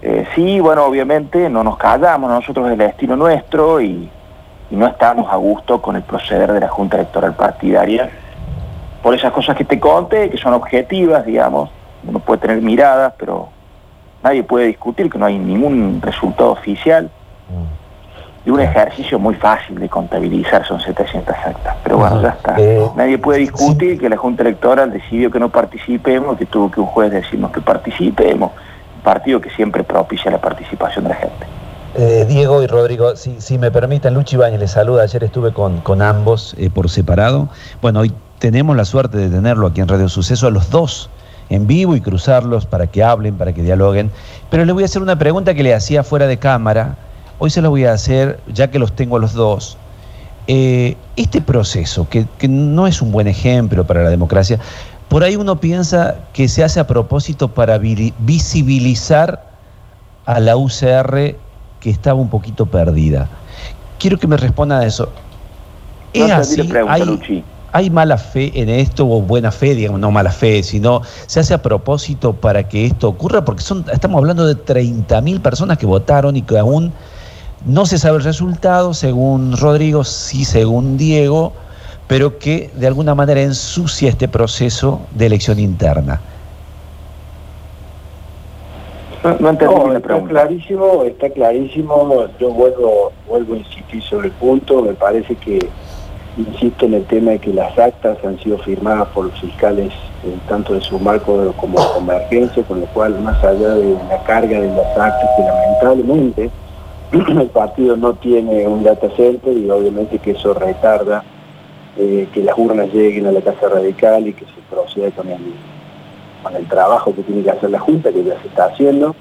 Eh, 0.01 0.27
sí, 0.35 0.59
bueno, 0.59 0.85
obviamente 0.87 1.49
no 1.49 1.63
nos 1.63 1.77
callamos, 1.77 2.31
nosotros 2.31 2.67
es 2.67 2.73
el 2.73 2.79
destino 2.79 3.15
nuestro 3.15 3.81
y, 3.81 4.09
y 4.71 4.75
no 4.75 4.87
estamos 4.87 5.31
a 5.31 5.37
gusto 5.37 5.81
con 5.81 5.97
el 5.97 6.03
proceder 6.03 6.53
de 6.53 6.61
la 6.61 6.69
Junta 6.69 6.97
Electoral 6.97 7.35
partidaria 7.35 8.11
por 9.03 9.15
esas 9.15 9.33
cosas 9.33 9.57
que 9.57 9.65
te 9.65 9.79
conté, 9.79 10.31
que 10.31 10.39
son 10.39 10.55
objetivas, 10.55 11.27
digamos, 11.27 11.71
uno 12.07 12.19
puede 12.19 12.41
tener 12.41 12.61
miradas, 12.61 13.15
pero 13.19 13.49
nadie 14.23 14.43
puede 14.43 14.67
discutir 14.67 15.11
que 15.11 15.19
no 15.19 15.27
hay 15.27 15.39
ningún 15.39 16.01
resultado 16.03 16.53
oficial. 16.53 17.11
Y 18.45 18.51
un 18.51 18.61
ejercicio 18.61 19.21
muy 19.21 19.37
fácil 19.37 19.79
de 19.79 19.89
contabilizar, 19.89 20.67
son 20.67 20.81
700 20.81 21.35
actas. 21.35 21.77
Pero 21.85 21.99
bueno, 21.99 22.21
ya 22.21 22.31
está. 22.31 22.57
Eh, 22.59 22.85
nadie 22.97 23.17
puede 23.17 23.39
discutir 23.39 24.01
que 24.01 24.09
la 24.09 24.17
Junta 24.17 24.43
Electoral 24.43 24.91
decidió 24.91 25.31
que 25.31 25.39
no 25.39 25.49
participemos, 25.49 26.37
que 26.37 26.47
tuvo 26.47 26.69
que 26.69 26.81
un 26.81 26.87
juez 26.87 27.13
decirnos 27.13 27.53
que 27.53 27.61
participemos. 27.61 28.51
Un 28.97 29.03
partido 29.03 29.41
que 29.41 29.51
siempre 29.51 29.85
propicia 29.85 30.29
la 30.31 30.41
participación 30.41 31.05
de 31.05 31.11
la 31.11 31.17
gente. 31.17 31.47
Eh, 31.95 32.25
Diego 32.27 32.63
y 32.63 32.67
Rodrigo, 32.67 33.15
si, 33.15 33.59
me 33.59 33.71
permiten, 33.71 34.15
Luchi 34.15 34.37
Bañez 34.37 34.59
les 34.59 34.73
saluda. 34.73 35.05
Ayer 35.05 35.23
estuve 35.23 35.53
con, 35.53 35.81
con 35.81 36.03
ambos 36.03 36.57
eh, 36.59 36.69
por 36.69 36.91
separado. 36.91 37.49
Bueno, 37.81 38.01
hoy 38.01 38.13
tenemos 38.41 38.77
la 38.77 38.85
suerte 38.85 39.19
de 39.19 39.29
tenerlo 39.29 39.69
aquí 39.69 39.83
en 39.83 39.89
Radio 39.89 40.09
Suceso 40.09 40.49
a 40.49 40.51
los 40.51 40.69
dos 40.69 41.11
en 41.53 41.67
vivo 41.67 41.95
y 41.97 42.01
cruzarlos 42.01 42.67
para 42.67 42.87
que 42.87 43.03
hablen, 43.03 43.37
para 43.37 43.53
que 43.53 43.63
dialoguen. 43.63 44.11
Pero 44.51 44.65
le 44.65 44.73
voy 44.73 44.83
a 44.83 44.87
hacer 44.87 45.03
una 45.03 45.19
pregunta 45.19 45.55
que 45.55 45.63
le 45.63 45.75
hacía 45.75 46.03
fuera 46.03 46.27
de 46.27 46.39
cámara. 46.39 46.97
Hoy 47.39 47.51
se 47.51 47.61
la 47.63 47.69
voy 47.69 47.85
a 47.85 47.93
hacer, 47.93 48.41
ya 48.53 48.71
que 48.71 48.79
los 48.79 48.93
tengo 48.93 49.17
a 49.17 49.21
los 49.21 49.33
dos. 49.35 49.77
Eh, 50.47 50.97
este 51.17 51.41
proceso, 51.41 52.09
que, 52.09 52.27
que 52.39 52.49
no 52.49 52.87
es 52.87 53.01
un 53.01 53.13
buen 53.13 53.29
ejemplo 53.29 53.87
para 53.87 54.03
la 54.03 54.11
democracia, 54.11 54.59
por 55.09 55.23
ahí 55.23 55.37
uno 55.37 55.61
piensa 55.61 56.17
que 56.33 56.49
se 56.49 56.65
hace 56.65 56.81
a 56.81 56.87
propósito 56.87 57.49
para 57.49 57.79
visibilizar 57.79 59.45
a 60.25 60.41
la 60.41 60.57
UCR 60.57 61.37
que 61.81 61.91
estaba 61.91 62.19
un 62.19 62.31
poquito 62.31 62.67
perdida. 62.67 63.29
Quiero 63.99 64.19
que 64.19 64.27
me 64.27 64.37
responda 64.37 64.79
a 64.79 64.87
eso. 64.87 65.13
¿Es 66.15 66.31
así? 66.31 66.61
hay, 66.89 67.03
mala 67.91 68.19
fe 68.19 68.53
en 68.55 68.69
esto 68.69 69.09
o 69.09 69.23
buena 69.23 69.51
fe, 69.51 69.75
digamos, 69.75 70.01
no 70.01 70.11
mala 70.11 70.31
fe, 70.31 70.63
sino 70.63 71.03
se 71.27 71.41
hace 71.41 71.55
a 71.55 71.63
propósito 71.63 72.35
para 72.35 72.69
que 72.69 72.87
esto 72.87 73.09
ocurra? 73.09 73.45
Porque 73.45 73.63
son, 73.63 73.85
estamos 73.93 74.19
hablando 74.19 74.47
de 74.47 74.57
30.000 74.57 75.41
personas 75.41 75.79
que 75.79 75.87
votaron 75.87 76.37
y 76.37 76.43
que 76.43 76.59
aún 76.59 76.93
no 77.65 77.87
se 77.87 77.99
sabe 77.99 78.19
el 78.19 78.25
resultado, 78.25 78.93
según 78.93 79.57
Rodrigo, 79.57 80.05
sí 80.05 80.45
según 80.45 80.99
Diego, 80.99 81.53
pero 82.09 82.39
que 82.39 82.71
de 82.75 82.87
alguna 82.87 83.15
manera 83.15 83.41
ensucia 83.41 84.11
este 84.11 84.29
proceso 84.29 85.01
de 85.13 85.27
elección 85.27 85.59
interna. 85.59 86.21
No, 89.23 89.93
está 89.97 90.21
clarísimo, 90.21 91.05
está 91.05 91.31
clarísimo. 91.31 92.27
Yo 92.41 92.51
vuelvo, 92.51 93.13
vuelvo 93.29 93.55
a 93.55 93.59
insistir 93.59 94.03
sobre 94.03 94.29
el 94.29 94.35
punto. 94.35 94.83
Me 94.83 94.95
parece 94.95 95.37
que 95.37 95.61
insisto 96.37 96.87
en 96.87 96.95
el 96.95 97.05
tema 97.05 97.33
de 97.33 97.39
que 97.39 97.53
las 97.53 97.79
actas 97.79 98.19
han 98.25 98.39
sido 98.39 98.59
firmadas 98.59 99.09
por 99.09 99.27
los 99.27 99.41
fiscales 99.41 99.93
eh, 100.25 100.37
tanto 100.49 100.75
de 100.75 100.81
su 100.81 100.99
marco 100.99 101.53
como 101.57 101.81
de 101.81 101.87
convergencia, 101.95 102.63
con 102.63 102.81
lo 102.81 102.87
cual 102.87 103.19
más 103.21 103.43
allá 103.45 103.75
de 103.75 103.97
la 104.09 104.23
carga 104.25 104.61
de 104.61 104.69
las 104.69 104.99
actas 104.99 105.29
que 105.37 105.43
lamentablemente 105.43 106.51
el 107.13 107.49
partido 107.49 107.97
no 107.97 108.15
tiene 108.15 108.67
un 108.67 108.83
data 108.83 109.09
center 109.17 109.57
y 109.57 109.69
obviamente 109.71 110.19
que 110.19 110.31
eso 110.31 110.55
retarda 110.55 111.23
eh, 111.99 112.27
que 112.33 112.43
las 112.43 112.57
urnas 112.57 112.93
lleguen 112.93 113.27
a 113.27 113.33
la 113.33 113.43
Casa 113.43 113.69
Radical 113.69 114.27
y 114.27 114.33
que 114.33 114.47
se 114.47 114.61
proceda 114.71 115.11
con 115.11 115.29
el, 115.29 115.41
con 116.43 116.57
el 116.57 116.67
trabajo 116.67 117.15
que 117.15 117.23
tiene 117.23 117.43
que 117.43 117.51
hacer 117.51 117.71
la 117.71 117.81
Junta, 117.81 118.11
que 118.11 118.25
ya 118.25 118.41
se 118.41 118.49
está 118.49 118.67
haciendo. 118.67 119.15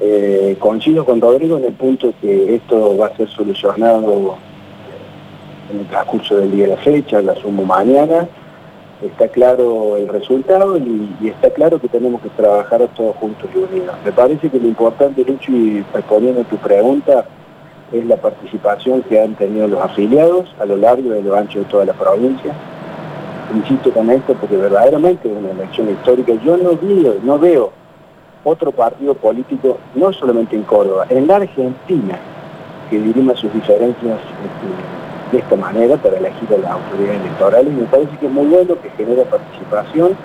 Eh, 0.00 0.56
coincido 0.58 1.04
con 1.04 1.20
Rodrigo 1.20 1.58
en 1.58 1.64
el 1.64 1.74
punto 1.74 2.14
que 2.22 2.54
esto 2.54 2.96
va 2.96 3.08
a 3.08 3.16
ser 3.18 3.28
solucionado 3.28 4.38
en 5.72 5.80
el 5.80 5.86
transcurso 5.86 6.36
del 6.36 6.50
día 6.52 6.64
de 6.64 6.76
la 6.76 6.82
fecha, 6.82 7.22
la 7.22 7.32
asumo 7.32 7.64
mañana. 7.64 8.28
Está 9.02 9.28
claro 9.28 9.96
el 9.96 10.08
resultado 10.08 10.76
y, 10.76 11.28
está 11.28 11.50
claro 11.50 11.80
que 11.80 11.88
tenemos 11.88 12.20
que 12.20 12.28
trabajar 12.30 12.86
todos 12.94 13.16
juntos 13.16 13.48
y 13.54 13.58
unidos. 13.58 13.94
Me 14.04 14.12
parece 14.12 14.50
que 14.50 14.58
lo 14.58 14.68
importante, 14.68 15.24
Lucho, 15.24 15.52
y 15.52 15.84
respondiendo 15.94 16.42
a 16.42 16.44
tu 16.44 16.56
pregunta, 16.56 17.24
es 17.92 18.04
la 18.04 18.16
participación 18.16 19.02
que 19.02 19.20
han 19.20 19.34
tenido 19.34 19.66
los 19.68 19.80
afiliados 19.80 20.54
a 20.60 20.66
lo 20.66 20.76
largo 20.76 21.14
y 21.14 21.18
a 21.18 21.22
lo 21.22 21.34
ancho 21.34 21.60
de 21.60 21.64
toda 21.64 21.86
la 21.86 21.94
provincia 21.94 22.54
insisto 23.54 23.90
con 23.92 24.10
esto 24.10 24.34
porque 24.34 24.56
verdaderamente 24.56 25.30
es 25.30 25.36
una 25.36 25.50
elección 25.50 25.90
histórica. 25.90 26.32
Yo 26.44 26.56
no, 26.56 26.76
veo, 26.76 27.16
no 27.22 27.38
veo 27.38 27.72
otro 28.44 28.72
partido 28.72 29.14
político, 29.14 29.78
no 29.94 30.12
solamente 30.12 30.56
en 30.56 30.62
Córdoba, 30.62 31.06
en 31.08 31.26
la 31.26 31.36
Argentina, 31.36 32.18
que 32.88 32.98
dirima 32.98 33.34
sus 33.34 33.52
diferencias 33.52 34.18
este, 34.18 35.09
de 35.32 35.38
esta 35.38 35.56
manera 35.56 35.96
para 35.96 36.16
elegir 36.16 36.48
a 36.54 36.58
las 36.58 36.70
autoridades 36.72 37.20
electorales. 37.20 37.72
Me 37.72 37.84
parece 37.84 38.16
que 38.18 38.26
es 38.26 38.32
muy 38.32 38.46
bueno, 38.46 38.74
que 38.80 38.90
genera 38.90 39.24
participación 39.24 40.16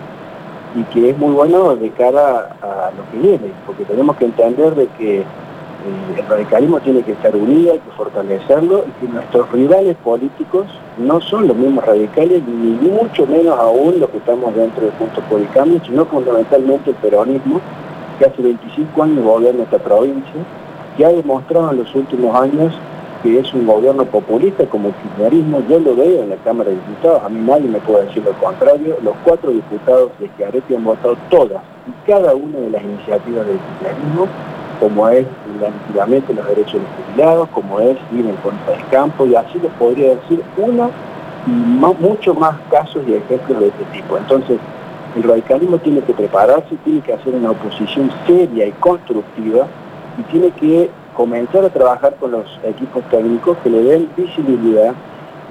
y 0.75 0.83
que 0.85 1.09
es 1.12 1.17
muy 1.17 1.33
bueno 1.33 1.75
de 1.75 1.89
cara 1.91 2.55
a 2.62 2.91
lo 2.95 3.09
que 3.12 3.27
viene, 3.27 3.51
porque 3.65 3.85
tenemos 3.85 4.15
que 4.17 4.25
entender 4.25 4.75
de 4.75 4.88
que 4.97 5.19
eh, 5.19 5.24
el 6.17 6.27
radicalismo 6.27 6.79
tiene 6.79 7.01
que 7.03 7.13
estar 7.13 7.35
unido, 7.35 7.74
hay 7.74 7.79
que 7.79 7.91
fortalecerlo 7.91 8.85
y 8.88 9.05
que 9.05 9.13
nuestros 9.13 9.51
rivales 9.51 9.95
políticos 9.97 10.65
no 10.97 11.21
son 11.21 11.47
los 11.47 11.55
mismos 11.55 11.85
radicales, 11.85 12.43
ni 12.45 12.71
mucho 12.89 13.25
menos 13.27 13.57
aún 13.59 14.00
los 14.00 14.09
que 14.09 14.17
estamos 14.17 14.53
dentro 14.55 14.81
del 14.81 14.93
punto 14.93 15.21
por 15.29 15.39
el 15.39 15.50
cambio, 15.50 15.79
sino 15.85 16.05
fundamentalmente 16.05 16.89
el 16.89 16.95
peronismo, 16.97 17.62
que 18.17 18.25
hace 18.25 18.41
25 18.41 19.03
años 19.03 19.24
gobierna 19.24 19.63
esta 19.63 19.79
provincia, 19.79 20.41
que 20.97 21.05
ha 21.05 21.09
demostrado 21.09 21.71
en 21.71 21.77
los 21.77 21.95
últimos 21.95 22.35
años 22.35 22.74
que 23.25 23.39
es 23.39 23.51
un 23.55 23.65
gobierno 23.65 24.05
populista 24.05 24.67
como 24.67 24.89
el 24.89 24.94
kirchnerismo, 24.94 25.63
yo 25.67 25.79
lo 25.79 25.96
veo 25.96 26.22
en 26.22 26.29
la 26.29 26.36
Cámara 26.38 26.70
de 26.70 26.75
Diputados, 26.75 27.24
a 27.24 27.29
mí 27.29 27.39
nadie 27.39 27.67
me 27.67 27.79
puede 27.79 28.05
decir 28.05 28.24
lo 28.24 28.34
contrario, 28.34 28.98
los 29.01 29.15
cuatro 29.24 29.50
diputados 29.50 30.12
de 30.20 30.29
Chiaretti 30.38 30.75
han 30.75 30.84
votado 30.84 31.17
todas 31.32 31.63
y 31.88 32.08
cada 32.08 32.36
una 32.36 32.60
de 32.60 32.70
las 32.70 32.84
iniciativas 32.84 33.48
del 33.48 33.58
kirchnerismo 33.58 34.27
como 34.79 35.10
es 35.10 35.25
el 35.25 35.65
aniquilamiento 35.65 36.27
de 36.27 36.34
los 36.36 36.48
derechos 36.50 36.74
de 36.74 36.79
los 36.82 36.89
jubilados, 37.08 37.50
como 37.50 37.79
es 37.79 37.98
ir 38.13 38.27
en 38.27 38.36
contra 38.38 38.74
del 38.74 38.88
campo, 38.89 39.25
y 39.25 39.34
así 39.34 39.58
les 39.58 39.72
podría 39.74 40.15
decir 40.15 40.44
uno 40.58 40.91
y 41.48 41.50
muchos 41.50 42.38
más 42.38 42.55
casos 42.70 43.01
y 43.08 43.13
ejemplos 43.13 43.60
de 43.60 43.67
este 43.70 43.86
tipo. 43.86 44.17
Entonces, 44.17 44.60
el 45.15 45.24
radicalismo 45.24 45.79
tiene 45.79 46.01
que 46.01 46.13
prepararse, 46.13 46.75
tiene 46.84 47.01
que 47.01 47.13
hacer 47.13 47.34
una 47.34 47.51
oposición 47.51 48.12
seria 48.27 48.67
y 48.67 48.72
constructiva 48.74 49.65
y 50.20 50.24
tiene 50.24 50.51
que 50.51 50.91
comenzar 51.15 51.65
a 51.65 51.69
trabajar 51.69 52.15
con 52.15 52.31
los 52.31 52.45
equipos 52.63 53.03
técnicos 53.10 53.57
que 53.63 53.69
le 53.69 53.81
den 53.81 54.10
visibilidad, 54.15 54.93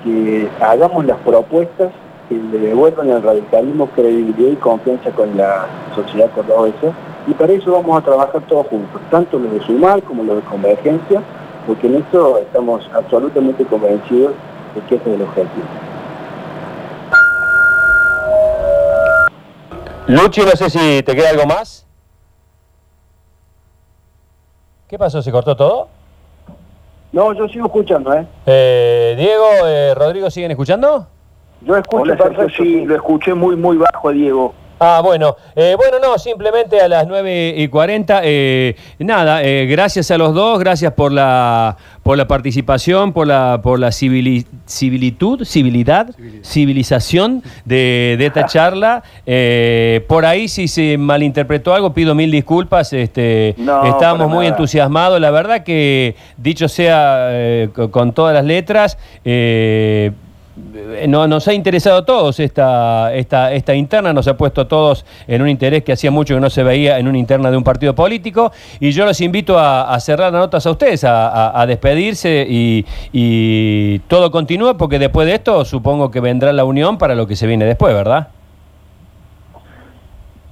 que 0.02 0.48
hagamos 0.60 1.04
las 1.06 1.18
propuestas 1.18 1.90
que 2.28 2.34
le 2.36 2.58
devuelvan 2.58 3.10
al 3.10 3.22
radicalismo 3.22 3.86
credibilidad 3.88 4.52
y 4.52 4.56
confianza 4.56 5.10
con 5.10 5.36
la 5.36 5.66
sociedad 5.94 6.30
cordobesa 6.34 6.92
y 7.26 7.32
para 7.32 7.52
eso 7.52 7.72
vamos 7.72 7.98
a 7.98 8.04
trabajar 8.04 8.42
todos 8.42 8.66
juntos, 8.66 9.00
tanto 9.10 9.38
los 9.38 9.52
de 9.52 9.60
Sumar 9.60 10.02
como 10.02 10.22
los 10.22 10.36
de 10.36 10.42
Convergencia, 10.42 11.22
porque 11.66 11.86
en 11.86 11.96
esto 11.96 12.38
estamos 12.38 12.88
absolutamente 12.94 13.64
convencidos 13.64 14.32
de 14.74 14.80
que 14.82 14.96
ese 14.96 15.10
es 15.10 15.16
el 15.16 15.22
objetivo. 15.22 15.66
Luchi, 20.06 20.42
no 20.42 20.50
sé 20.50 20.68
si 20.68 21.02
te 21.02 21.16
queda 21.16 21.30
algo 21.30 21.46
más. 21.46 21.86
¿Qué 24.94 24.98
pasó? 24.98 25.20
¿Se 25.20 25.32
cortó 25.32 25.56
todo? 25.56 25.88
No, 27.10 27.32
yo 27.32 27.48
sigo 27.48 27.66
escuchando, 27.66 28.14
¿eh? 28.14 28.24
eh 28.46 29.16
Diego, 29.18 29.66
eh, 29.66 29.92
Rodrigo, 29.92 30.30
¿siguen 30.30 30.52
escuchando? 30.52 31.08
Yo 31.62 31.76
escucho, 31.76 32.16
perfecto, 32.16 32.48
sí, 32.56 32.84
lo 32.84 32.94
escuché 32.94 33.34
muy, 33.34 33.56
muy 33.56 33.76
bajo, 33.76 34.12
Diego. 34.12 34.54
Ah, 34.86 35.00
bueno, 35.02 35.34
eh, 35.56 35.74
bueno, 35.78 35.98
no, 35.98 36.18
simplemente 36.18 36.78
a 36.78 36.88
las 36.88 37.06
9 37.06 37.54
y 37.56 37.68
40, 37.68 38.20
eh, 38.22 38.76
nada, 38.98 39.42
eh, 39.42 39.64
gracias 39.64 40.10
a 40.10 40.18
los 40.18 40.34
dos, 40.34 40.58
gracias 40.58 40.92
por 40.92 41.10
la, 41.10 41.78
por 42.02 42.18
la 42.18 42.28
participación, 42.28 43.14
por 43.14 43.26
la, 43.26 43.60
por 43.62 43.78
la 43.78 43.90
civilitud, 43.92 45.42
civilidad, 45.46 46.14
civilización 46.42 47.42
de, 47.64 48.18
esta 48.20 48.44
charla. 48.44 49.02
por 50.06 50.26
ahí 50.26 50.48
si 50.48 50.68
se 50.68 50.98
malinterpretó 50.98 51.72
algo, 51.72 51.94
pido 51.94 52.14
mil 52.14 52.30
disculpas, 52.30 52.92
este, 52.92 53.56
estábamos 53.86 54.28
muy 54.28 54.46
entusiasmados, 54.46 55.18
la 55.18 55.30
verdad 55.30 55.64
que 55.64 56.14
dicho 56.36 56.68
sea 56.68 57.70
con 57.90 58.12
todas 58.12 58.34
las 58.34 58.44
letras, 58.44 58.98
no, 60.56 61.26
nos 61.26 61.48
ha 61.48 61.54
interesado 61.54 61.98
a 61.98 62.04
todos 62.04 62.38
esta, 62.38 63.12
esta, 63.12 63.52
esta 63.52 63.74
interna, 63.74 64.12
nos 64.12 64.28
ha 64.28 64.36
puesto 64.36 64.60
a 64.60 64.68
todos 64.68 65.04
en 65.26 65.42
un 65.42 65.48
interés 65.48 65.82
que 65.82 65.92
hacía 65.92 66.10
mucho 66.10 66.34
que 66.34 66.40
no 66.40 66.50
se 66.50 66.62
veía 66.62 66.98
en 66.98 67.08
una 67.08 67.18
interna 67.18 67.50
de 67.50 67.56
un 67.56 67.64
partido 67.64 67.94
político 67.94 68.52
y 68.78 68.92
yo 68.92 69.04
los 69.04 69.20
invito 69.20 69.58
a, 69.58 69.98
cerrar 69.98 70.32
las 70.32 70.42
notas 70.42 70.66
a 70.66 70.70
ustedes, 70.70 71.04
a, 71.04 71.64
despedirse 71.66 72.46
y, 72.48 73.98
todo 74.06 74.30
continúa 74.30 74.76
porque 74.76 74.98
después 74.98 75.26
de 75.26 75.34
esto 75.34 75.64
supongo 75.64 76.10
que 76.10 76.20
vendrá 76.20 76.52
la 76.52 76.64
unión 76.64 76.98
para 76.98 77.14
lo 77.14 77.26
que 77.26 77.36
se 77.36 77.46
viene 77.46 77.64
después, 77.64 77.94
¿verdad? 77.94 78.28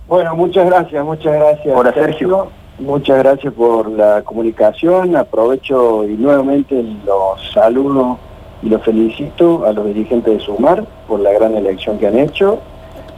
Bueno, 0.09 0.35
muchas 0.35 0.67
gracias, 0.67 1.05
muchas 1.05 1.33
gracias. 1.33 1.75
Hola 1.77 1.93
Sergio. 1.93 2.49
Muchas 2.79 3.19
gracias 3.19 3.53
por 3.53 3.91
la 3.91 4.23
comunicación, 4.23 5.15
aprovecho 5.15 6.05
y 6.05 6.15
nuevamente 6.15 6.83
los 7.05 7.53
saludos 7.53 8.19
y 8.63 8.69
los 8.69 8.83
felicito 8.83 9.67
a 9.67 9.73
los 9.73 9.87
dirigentes 9.87 10.39
de 10.39 10.41
Sumar 10.41 10.85
por 11.09 11.21
la 11.21 11.33
gran 11.33 11.57
elección 11.57 11.99
que 11.99 12.07
han 12.07 12.19
hecho 12.19 12.61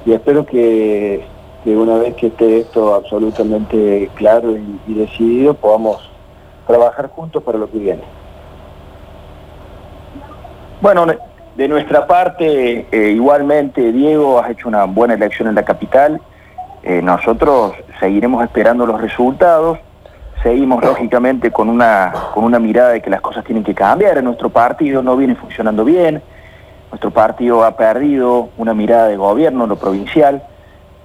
y 0.06 0.12
espero 0.12 0.44
que, 0.44 1.24
una 1.64 1.96
vez 1.96 2.14
que 2.14 2.28
esté 2.28 2.60
esto 2.60 2.94
absolutamente 2.94 4.10
claro 4.14 4.56
y, 4.56 4.94
decidido 4.94 5.54
podamos 5.54 6.10
trabajar 6.66 7.08
juntos 7.08 7.42
para 7.42 7.58
lo 7.58 7.70
que 7.70 7.78
viene. 7.78 8.02
Bueno, 10.80 11.06
de 11.56 11.68
nuestra 11.68 12.06
parte, 12.06 12.86
eh, 12.90 13.10
igualmente, 13.10 13.92
Diego, 13.92 14.38
has 14.38 14.50
hecho 14.50 14.68
una 14.68 14.84
buena 14.84 15.14
elección 15.14 15.48
en 15.48 15.54
la 15.54 15.62
capital. 15.62 16.20
Eh, 16.82 17.00
nosotros 17.00 17.72
seguiremos 18.00 18.44
esperando 18.44 18.84
los 18.84 19.00
resultados 19.00 19.78
seguimos 20.44 20.84
lógicamente 20.84 21.50
con 21.50 21.70
una, 21.70 22.12
con 22.34 22.44
una 22.44 22.58
mirada 22.58 22.90
de 22.90 23.00
que 23.00 23.08
las 23.08 23.22
cosas 23.22 23.42
tienen 23.44 23.64
que 23.64 23.74
cambiar. 23.74 24.22
Nuestro 24.22 24.50
partido 24.50 25.02
no 25.02 25.16
viene 25.16 25.34
funcionando 25.34 25.86
bien, 25.86 26.22
nuestro 26.90 27.10
partido 27.10 27.64
ha 27.64 27.76
perdido 27.76 28.50
una 28.58 28.74
mirada 28.74 29.08
de 29.08 29.16
gobierno 29.16 29.64
en 29.64 29.70
lo 29.70 29.76
provincial, 29.76 30.42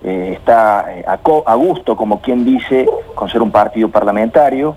eh, 0.03 0.34
está 0.36 0.86
eh, 0.93 1.05
a, 1.08 1.55
gusto, 1.55 1.96
como 1.96 2.22
quien 2.22 2.43
dice, 2.43 2.86
con 3.15 3.29
ser 3.29 3.41
un 3.41 3.50
partido 3.50 3.88
parlamentario 3.89 4.75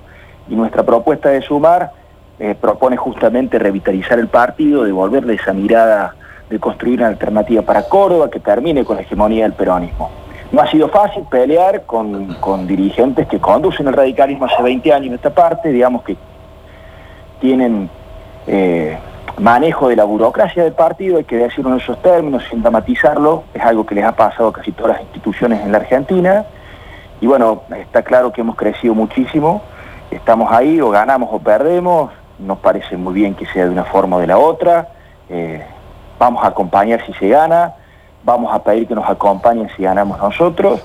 y 0.48 0.54
nuestra 0.54 0.84
propuesta 0.84 1.30
de 1.30 1.42
sumar 1.42 1.92
eh, 2.38 2.54
propone 2.54 2.96
justamente 2.96 3.58
revitalizar 3.58 4.20
el 4.20 4.28
partido, 4.28 4.84
devolverle 4.84 5.34
esa 5.34 5.52
mirada 5.52 6.14
de 6.48 6.60
construir 6.60 7.00
una 7.00 7.08
alternativa 7.08 7.62
para 7.62 7.82
Córdoba 7.88 8.30
que 8.30 8.38
termine 8.38 8.84
con 8.84 8.94
la 8.94 9.02
hegemonía 9.02 9.42
del 9.42 9.54
peronismo. 9.54 10.21
No 10.52 10.60
ha 10.60 10.70
sido 10.70 10.88
fácil 10.88 11.24
pelear 11.30 11.82
con, 11.86 12.66
dirigentes 12.66 13.26
que 13.26 13.40
conducen 13.40 13.88
el 13.88 13.94
radicalismo 13.94 14.44
hace 14.44 14.62
20 14.62 14.92
años 14.92 15.06
en 15.08 15.14
esta 15.14 15.30
parte, 15.30 15.70
digamos 15.70 16.02
que 16.02 16.16
tienen 17.40 17.88
eh, 18.46 18.98
manejo 19.38 19.88
de 19.88 19.96
la 19.96 20.04
burocracia 20.04 20.62
del 20.62 20.74
partido, 20.74 21.16
hay 21.16 21.24
que 21.24 21.38
decirlo 21.38 21.70
en 21.70 21.78
esos 21.78 22.00
términos, 22.02 22.44
sin 22.50 22.60
dramatizarlo, 22.60 23.44
es 23.54 23.62
algo 23.62 23.86
que 23.86 23.94
les 23.94 24.04
ha 24.04 24.14
pasado 24.14 24.48
a 24.48 24.52
casi 24.52 24.72
todas 24.72 24.92
las 24.92 25.02
instituciones 25.02 25.62
en 25.62 25.72
la 25.72 25.78
Argentina, 25.78 26.44
y 27.22 27.26
bueno, 27.26 27.62
está 27.74 28.02
claro 28.02 28.30
que 28.30 28.42
hemos 28.42 28.56
crecido 28.56 28.94
muchísimo, 28.94 29.62
estamos 30.10 30.52
ahí, 30.52 30.82
o 30.82 30.90
ganamos 30.90 31.30
o 31.32 31.38
perdemos, 31.38 32.10
nos 32.38 32.58
parece 32.58 32.98
muy 32.98 33.14
bien 33.14 33.34
que 33.34 33.46
sea 33.46 33.64
de 33.64 33.70
una 33.70 33.84
forma 33.84 34.16
o 34.16 34.20
de 34.20 34.26
la 34.26 34.36
otra, 34.36 34.88
eh, 35.30 35.64
vamos 36.18 36.44
a 36.44 36.48
acompañar 36.48 37.04
si 37.06 37.14
se 37.14 37.28
gana, 37.28 37.74
vamos 38.24 38.54
a 38.54 38.62
pedir 38.62 38.86
que 38.86 38.94
nos 38.94 39.08
acompañen 39.08 39.68
si 39.76 39.82
ganamos 39.82 40.18
nosotros 40.18 40.82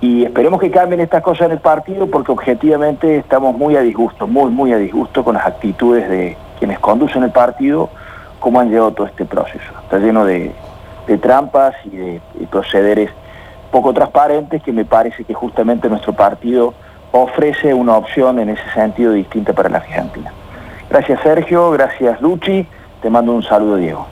y 0.00 0.24
esperemos 0.24 0.60
que 0.60 0.70
cambien 0.70 1.00
estas 1.00 1.22
cosas 1.22 1.46
en 1.46 1.52
el 1.52 1.60
partido 1.60 2.06
porque 2.08 2.30
objetivamente 2.30 3.16
estamos 3.16 3.56
muy 3.56 3.76
a 3.76 3.80
disgusto, 3.80 4.26
muy, 4.26 4.50
muy 4.50 4.72
a 4.72 4.76
disgusto 4.76 5.24
con 5.24 5.34
las 5.34 5.46
actitudes 5.46 6.08
de 6.10 6.36
quienes 6.58 6.78
conducen 6.78 7.22
el 7.22 7.30
partido, 7.30 7.88
cómo 8.38 8.60
han 8.60 8.68
llevado 8.68 8.92
todo 8.92 9.06
este 9.06 9.24
proceso. 9.24 9.64
Está 9.82 9.98
lleno 9.98 10.26
de, 10.26 10.52
trampas 11.22 11.74
y 11.86 11.96
de, 11.96 12.20
procederes 12.50 13.10
poco 13.70 13.94
transparentes 13.94 14.62
que 14.62 14.72
me 14.72 14.84
parece 14.84 15.24
que 15.24 15.32
justamente 15.32 15.88
nuestro 15.88 16.12
partido 16.12 16.74
ofrece 17.12 17.72
una 17.72 17.96
opción 17.96 18.38
en 18.38 18.50
ese 18.50 18.70
sentido 18.74 19.12
distinta 19.12 19.52
para 19.54 19.70
la 19.70 19.78
Argentina. 19.78 20.32
Gracias 20.90 21.18
Sergio, 21.22 21.70
gracias 21.70 22.20
Luchi, 22.20 22.66
te 23.00 23.08
mando 23.08 23.32
un 23.32 23.42
saludo 23.42 23.76
Diego. 23.76 24.06